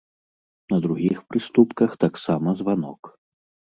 На 0.73 0.77
другіх 0.85 1.21
прыступках 1.33 1.91
таксама 2.07 2.59
званок. 2.63 3.01